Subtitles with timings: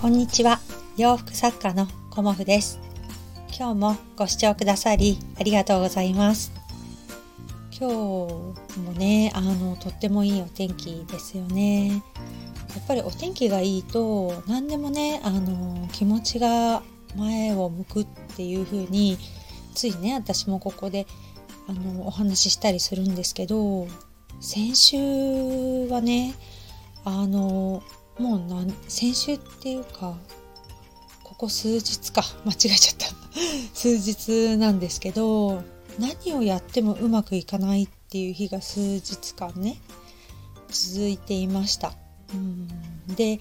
[0.00, 0.60] こんにちは。
[0.96, 2.80] 洋服作家のコモフです。
[3.54, 6.52] 今日もご視聴くださりありがとうございます。
[7.78, 11.88] 今日もねあのとってもいいお天気ですよね。
[11.88, 11.96] や
[12.80, 16.82] っぱりお天気がいいと何でもねあの気持ちが
[17.14, 18.06] 前を向くっ
[18.38, 19.18] ていう風に
[19.74, 21.06] ついね私もここで
[21.68, 23.86] あのお話ししたりするんですけど
[24.40, 24.96] 先週
[25.88, 26.34] はね
[27.04, 27.82] あの
[28.20, 30.14] もう何先週っていうか
[31.24, 32.22] ここ数日か。
[32.44, 33.06] 間違えちゃった。
[33.72, 35.62] 数日なんですけど
[35.98, 39.78] 何をやってもうまくいかないっていう日が数日間ね
[40.68, 41.94] 続いていました。
[42.34, 42.68] うん。
[43.14, 43.40] で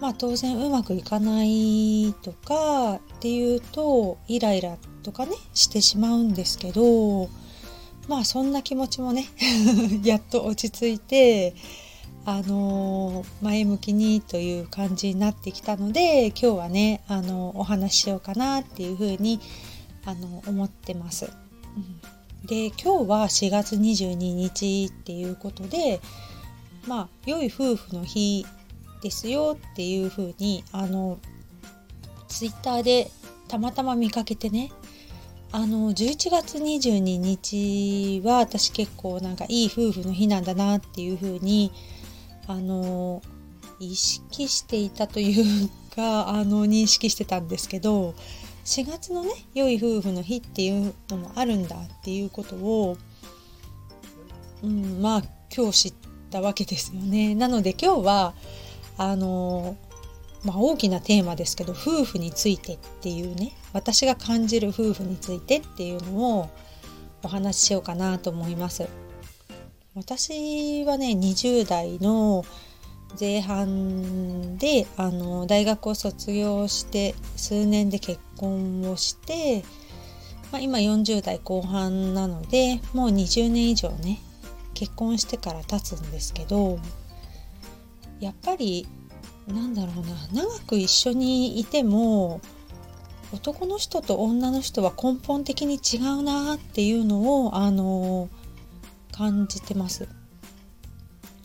[0.00, 7.28] まあ当然うまくいかないとかっていうとイライラとかねしてしまうんですけど
[8.08, 9.28] まあそんな気持ちもね
[10.02, 11.54] やっと落ち着いて
[12.26, 19.40] あの前向きにという感じになってきたので今日はねあのお話ししようかなっていうふうに
[20.06, 21.30] あの思ってます。
[21.76, 21.78] う
[22.44, 26.00] ん、で今日は4月22日っていうことで
[26.86, 28.46] まあ良い夫婦の日
[29.02, 31.18] ですよっていうふうにあの
[32.28, 33.10] ツイッターで
[33.48, 34.72] たまたま見かけてね
[35.52, 41.70] あの11月22日は私結構なんかいい夫婦の日なんだなっていうふうに
[42.46, 43.22] あの
[43.80, 48.14] 意識していたというか あの認識してたんですけど
[48.64, 52.96] 4月のね良い夫婦の日っていうのもあるんだっていうことを、
[54.62, 55.22] うん、まあ
[55.54, 55.94] 今日知っ
[56.30, 57.34] たわけですよね。
[57.34, 58.34] なので今日は
[58.96, 59.76] あの
[60.44, 66.50] まあ、大きなテーマですけど夫婦についてっていうね私が感じる夫婦についてっていうのを
[67.22, 68.86] お話ししようかなと思います。
[69.94, 72.44] 私はね20代の
[73.18, 79.62] 前半であの大学を卒業して数年で結婚をして、
[80.50, 84.18] まあ、今40代後半なのでもう20年以上ね
[84.74, 86.80] 結婚してから経つんですけど
[88.18, 88.88] やっぱり
[89.46, 92.40] なんだろうな長く一緒にいても
[93.32, 98.28] 男の人と女の人は根本的に違うなっていうのをあの
[99.16, 100.08] 感じてます。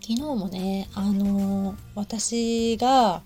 [0.01, 3.21] 昨日もねあの私が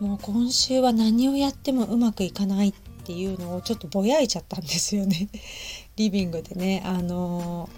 [0.00, 2.72] もう今週は何をやってもうまくいかないっ
[3.04, 5.28] ていうのをちょっとぼやいちゃったんですよね
[5.94, 7.68] リビングでねあの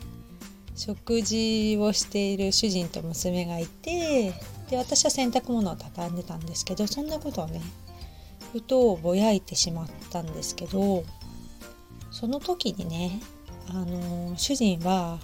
[0.75, 4.33] 食事をしている主人と娘がいて
[4.71, 7.61] で私は洗濯物を畳んでたんですけどそんなことをね
[8.55, 11.05] ふとぼやいてしまったんですけど
[12.11, 13.21] その時にね
[13.69, 15.19] あの主人は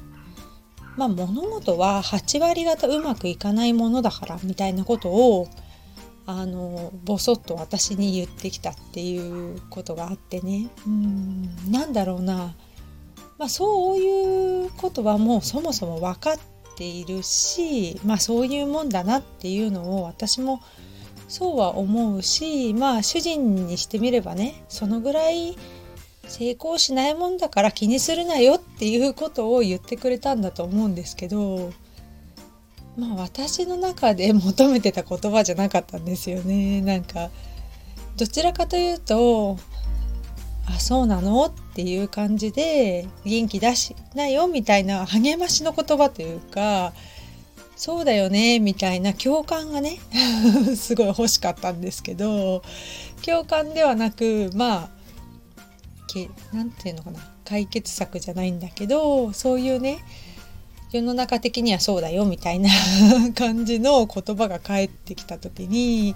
[0.98, 5.48] まあ物事は8割方うまくいかないものだからみたいなことを
[6.26, 10.68] あのボソッと私に言ってきたっていうことがあってね。
[10.86, 12.54] うんなんだろうな。
[13.38, 16.38] まあそういうことはもうそもそも分かっ
[16.76, 20.60] ているしまあそういうもんだなっていうのを私も
[21.28, 25.56] そうは思うしまあ主人にしてみればねそのぐらい
[26.28, 31.72] 成功しないもんだから気にするなよっていうことを言ってくれたんだと思うんですけど
[32.96, 36.80] まあ私の中で求めてた言葉じゃなかったんですよね。
[36.80, 37.30] なんか
[38.16, 39.56] どちらかというと
[40.66, 46.92] あそうなのっていう感じで元気出しなよみたいな励ましの言葉というか
[47.76, 49.98] そうだよねみたいな共感がね
[50.76, 52.62] すごい欲しかったんですけど
[53.24, 54.97] 共感ではなくまあ
[56.08, 59.98] け何て言うのかな解決策じゃないんだけどそういうね
[60.90, 62.70] 世の中的にはそうだよみたいな
[63.36, 66.14] 感じの言葉が返ってきた時に、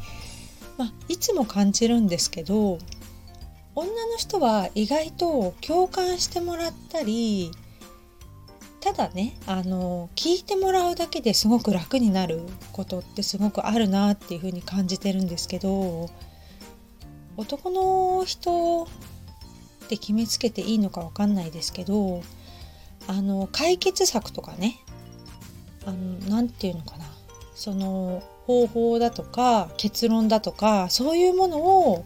[0.78, 2.78] まあ、いつも感じるんですけど
[3.74, 7.52] 女の人は意外と共感してもらったり
[8.80, 12.40] ただねあの聞いてもらうだけですごく楽になる
[12.72, 16.10] ことってすごくあるなっていうふうに感じてるんですけど
[17.36, 18.88] 男の人
[19.92, 22.22] って決めつけていいのか分かんないですけど
[23.06, 24.78] あの解決策とかね
[26.28, 27.06] 何て言うのかな。
[27.54, 32.04] その方法だとか結論だとかそういうものを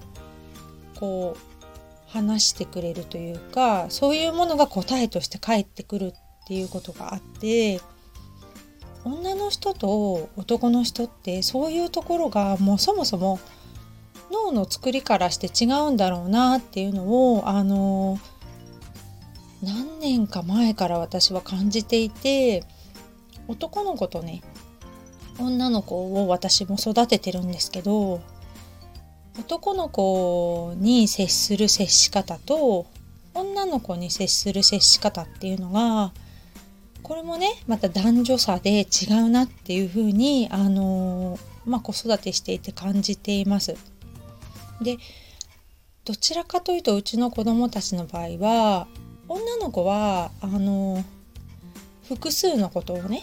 [0.97, 7.81] こう話してくれるというかそういうものが答えとして返ってくるっていうことがあって
[9.05, 13.39] 女の人と男の人ってそういうところがもうそもそも
[14.31, 18.19] 脳の作りからして違うんだろうなっていうのをあの
[19.63, 22.65] 何年か前から私は感じていて
[23.49, 24.43] 男の子とね
[25.39, 28.21] 女の子を私も育ててるんですけど
[29.39, 32.87] 男の子に接する接し方と
[33.35, 36.13] 女の子に接する接し方っていうのが
[37.03, 43.75] これもねまた男女差で違うなっていうふうにあのまあ、子育てしていて感じています。
[44.81, 44.99] で
[46.05, 48.87] どちらかというとうちの子供たちの場合は
[49.29, 51.05] 女の子はあの
[52.09, 53.23] 複数のことをね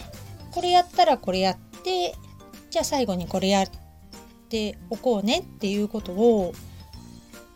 [0.50, 2.14] これやったらこれやって
[2.70, 3.66] じゃあ最後にこれやっ
[4.48, 6.54] ておこうねっていうことを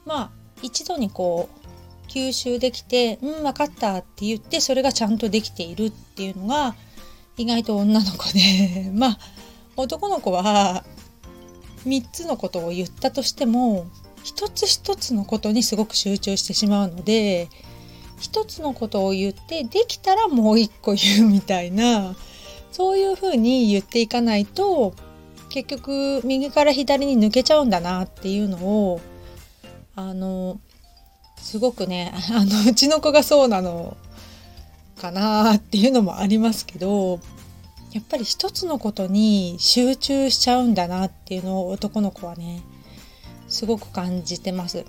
[0.06, 0.30] まあ
[0.62, 6.74] 一度にこう吸収できて「うん分かった」って言ってそれがちゃんとできているっていうのが
[7.36, 8.90] 意外と女の子で。
[8.94, 9.18] まあ
[9.76, 10.84] 男の子は
[11.88, 13.86] 3つのことを言ったとしても
[14.22, 17.48] 一つ一つのことにすごく集中してしまうので
[18.20, 22.14] 一つのことを言ってできたらもう一個言うみたいな
[22.72, 24.94] そういうふうに言っていかないと
[25.50, 29.00] 結局右から左に抜けちゃうんだなっていうのを
[29.96, 30.60] あの
[31.38, 33.96] すごくねあのうちの子がそうなの
[35.00, 37.20] かなっていうのもありますけど
[37.92, 42.62] やっぱり一つのことに集中しちゃうんだなっていうのを男の子はね
[43.48, 44.84] すごく感じてます。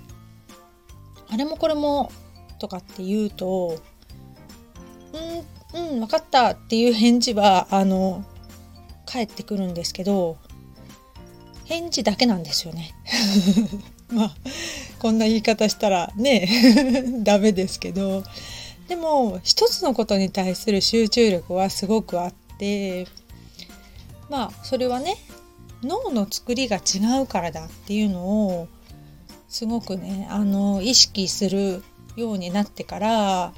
[1.28, 2.10] あれもこれも
[2.58, 3.78] とかって言うと
[5.74, 8.24] 「うんうん分かった」っていう返事はあの
[9.06, 10.36] 返ってくるんですけど
[11.64, 12.94] 返事だけなんですよね。
[14.12, 14.34] まあ
[14.98, 16.48] こんな言い方したらね
[17.22, 18.24] ダメですけど
[18.88, 23.06] でも一つのことに対する集中力はすごくあって
[24.28, 25.16] まあそれはね
[25.82, 28.68] 脳の作りが違うからだっていうのを
[29.48, 31.82] すごくねあの意識する
[32.16, 33.52] ようになってから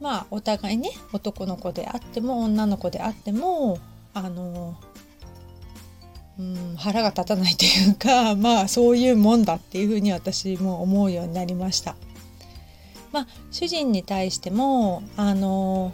[0.00, 3.78] まあお互いね男の子であっても女の子であっても
[4.12, 4.76] あの
[6.38, 11.96] うん腹が立たないというか まあそういうもんだっていうふうに私も思うようになりました。
[13.12, 15.92] まあ主人に対してもあの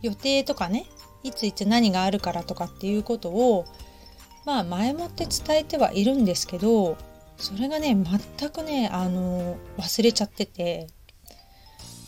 [0.00, 0.86] 予定とかね
[1.22, 3.66] いついつ何があるからとかっていうことを
[4.44, 6.96] まあ前もって伝えてはいるんですけど
[7.36, 10.88] それがね全くねあの忘れちゃってて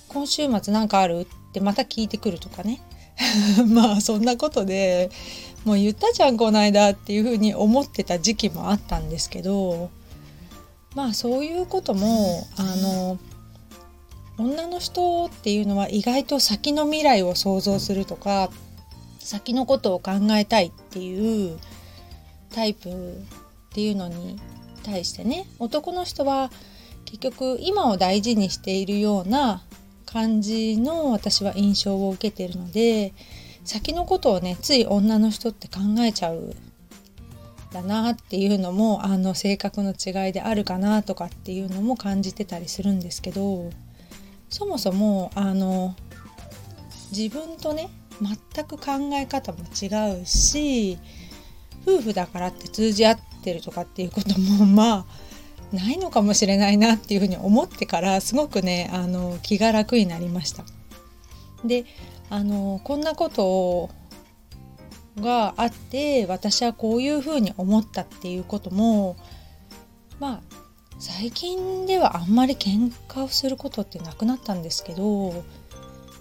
[0.08, 2.82] 今週末何かあるってまた聞いてくるとかね。
[3.68, 5.10] まあそんなことで
[5.64, 9.90] もう言ったじゃんこの間っていうふうに思ってた時期もあったんですけど
[10.94, 13.18] まあそういうこともあの
[14.38, 18.50] 女の人っていうのは意外と先の未来を想像するとか
[19.22, 21.58] 先のことを考えたいっていう
[22.50, 24.38] タイプっていうのに
[24.82, 26.50] 対してね男の人は
[27.04, 29.62] 結局今を大事にしているような
[30.06, 33.14] 感じの私は印象を受けてるので
[33.64, 36.54] 先のことをねつい女の人って考えちゃう
[37.72, 43.70] だなっていうのもあの性格の違いであるかなとかっていうのも感じてたりするんですけど
[44.50, 45.94] そもそもあの
[47.10, 47.88] 自分とね
[48.20, 50.98] 全く考え方も違うし
[51.86, 55.06] 夫婦だからって通じ合ってるとかっていうことも ま
[55.72, 60.64] あないのかもしれないなっていうふうに思ってからすごくねあの気が楽になりました。
[61.64, 61.84] で
[62.28, 63.90] あのこんなこと
[65.20, 69.16] があって私はこういうふうに思ったっていうことも
[70.18, 70.40] まあ
[70.98, 75.44] 最近ではあんまり喧嘩をすることってなくなったんですけど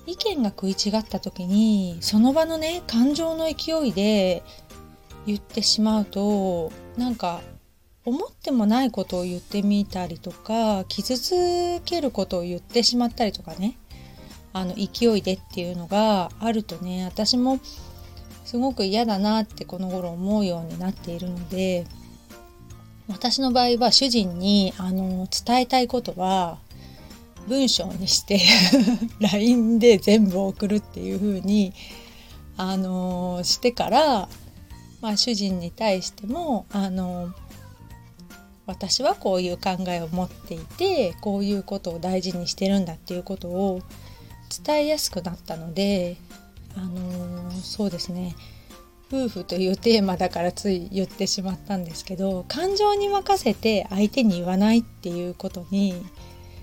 [0.06, 4.44] 意見が食い違った時にその場のね感情の勢いで
[5.26, 7.42] 言ってしまうとなんか
[8.04, 13.78] 思ってもないことを言ってみたりとか傷つけることを言ってしまったりとかね。
[14.54, 17.60] あの勢いでっていうのがあるとね私も
[18.44, 21.86] すごく嫌だなってこの頃思うようになっているので
[23.08, 26.58] 私の場合は主人にあの伝えたいことは
[27.48, 28.40] 文章にして
[29.20, 31.74] LINE で全部送るっていう風に
[32.58, 34.30] あのしてから
[35.02, 37.34] まあ、主人に対してもあの
[38.68, 43.82] 私はこういう考えを持っていてこういうことを大事にしてるんだっていうことを
[44.66, 46.18] 伝えやすくなったので
[46.78, 48.36] あのそうですね。
[49.12, 55.94] 夫婦というテーマだからつい言ってしまったんですけど感情に任せて相手に言わないっていうことに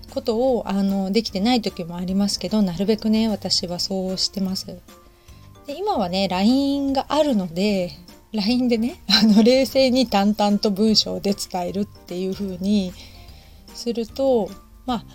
[0.09, 4.65] ことをあのできてない時もありますけどなるべくね私はそうしてます。
[5.67, 7.91] で今はね LINE があるので
[8.33, 12.93] LINE でね あの冷静に淡々と文章で伝えるっていう風に
[13.73, 14.49] すると
[14.85, 15.05] まあ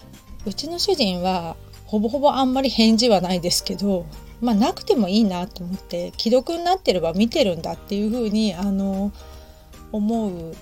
[0.46, 4.06] うちの主人はほぼほぼあんまり返事はないですけど
[4.40, 9.12] まあなくてもいいなと思って既読になってれば見てるんだっていう風にあの
[9.92, 10.54] 思う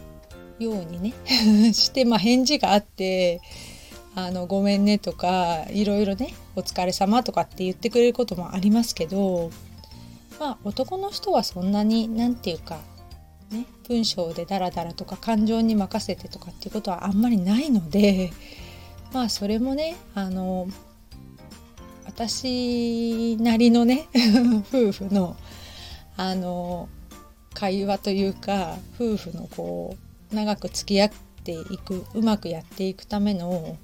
[0.63, 1.15] ようにね
[1.73, 3.41] してまあ返事があって
[4.15, 9.51] あのごめんねとかいろいろねお疲れ様とかって言ってくれることもありますけど
[10.39, 12.79] まあ男の人はそんなに何て言うか
[13.51, 18.33] ね文章でダラダラとか感情に任せてとかっていうことはあんまりないので
[19.13, 20.69] まあそれもねあの
[22.05, 24.09] 私なりのね
[24.69, 25.37] 夫婦の
[26.17, 26.89] あの
[27.55, 29.97] 会話というか夫婦のこ
[30.31, 31.11] う長く付き合っ
[31.45, 33.77] ていくうまくやっていくための、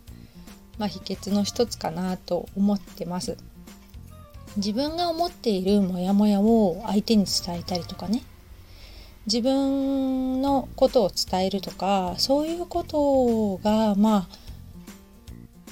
[0.78, 3.36] まあ、秘訣の一つかなと思ってます。
[4.56, 8.22] 自分が思っているモヤモヤを相手に伝えたりとかね
[9.26, 14.28] 自分のことを伝えるとかそういうことがまあ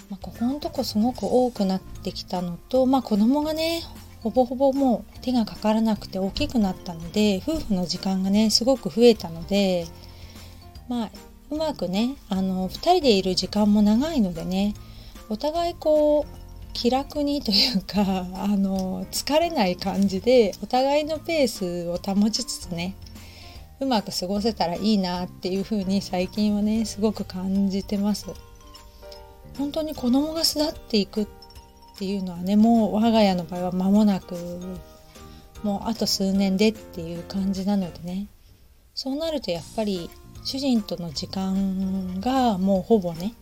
[0.09, 3.83] まあ、ここのとこすごく多くなってきたのと、まあ、子供がね
[4.23, 9.87] ほぼほぼもう手がかからなくて大きくなったので夫婦の時間がねすごく増えたので
[10.89, 11.11] まあ
[11.51, 14.75] うまくねあの2人でいる時間も長いのでね
[15.29, 18.03] お互いこう気楽にというか
[18.37, 22.95] あの疲れない感じでお互いのペースを保ちつつね
[23.81, 28.27] うまく過ごせたらいいなっていう風に最近はねすごく感じてます。
[29.59, 31.27] 本当に子供が巣立っていくっ
[31.99, 34.35] ていうのはねもう我が家の場合は間もなく
[35.63, 38.27] もうあと数年でっていう感じなのでね
[38.95, 40.11] そうなるとやっぱり
[40.45, 43.35] 主人との時間がもうほぼね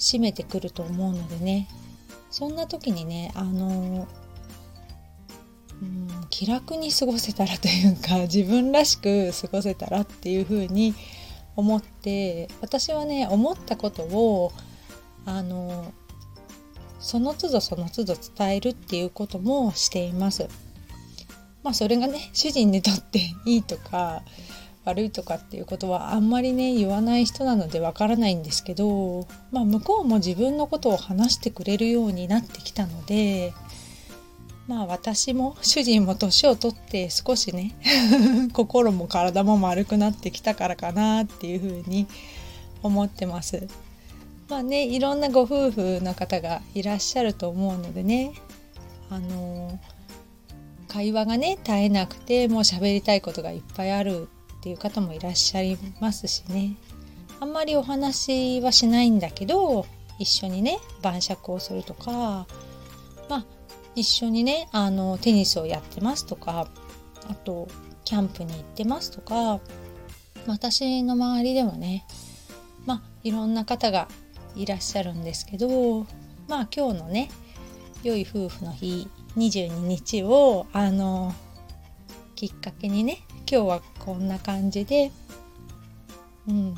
[0.00, 1.68] 占めてくると思うのでね
[2.30, 4.08] そんな時にねあの
[5.82, 10.94] うん気楽に過ごせたらというか自分らしく過ごせたらっていうふうに
[11.56, 14.52] 思って私はね思ったことを
[15.26, 15.92] あの
[16.98, 20.48] その都度その都度伝えるっていうこともしています。
[21.62, 24.22] まあそれがね主人にとっていいとか
[24.84, 33.52] 悪いとかっていうことはあんまりね言わない人なのでわからないんですけど、まあ、向こうも自分のことを話してくれるようになってきたので
[34.66, 37.74] まあ私も主人も年を取って少しね
[38.54, 42.06] 心も体も丸くなってきたからかなっていうふうに
[42.82, 43.66] 思ってます。
[44.48, 48.32] まあねいろんなご夫婦の方がいらっしゃると思うのでね
[49.08, 49.78] あの
[50.88, 54.28] 会話がね絶えなくてもう喋りたいことがいっぱいある
[54.60, 56.76] っていう方もいらっしゃいますしね。
[57.40, 59.86] あんまりお話はしないんだけど
[60.18, 62.46] 一緒にね晩酌をするとか
[63.30, 63.44] まあ
[63.96, 66.68] 一緒にねあのテニスをやってますとか
[67.30, 67.68] あと
[68.04, 69.60] キャンプに行ってますとか
[70.46, 72.04] 私の周りでもね
[72.84, 74.08] まあいろんな方が
[74.54, 76.06] いらっしゃるんですけど
[76.46, 77.30] まあ今日のね
[78.02, 81.32] 良い夫婦の日22日をあの
[82.34, 85.10] きっかけにね今日はこんな感じで、
[86.48, 86.74] うん、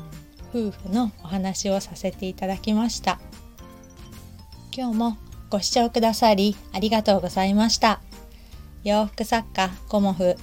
[0.49, 3.19] 夫婦のお話をさせていただきました。
[4.75, 5.17] 今日も
[5.51, 8.01] ご視聴くださりありがとうございました。
[8.83, 10.35] 洋服作家コモフ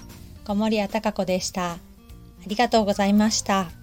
[0.45, 1.73] 小森屋隆子でした。
[1.73, 1.79] あ
[2.47, 3.80] りがとうございました。